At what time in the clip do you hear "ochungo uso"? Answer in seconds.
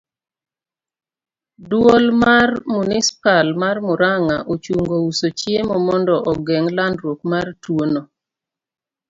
4.53-5.27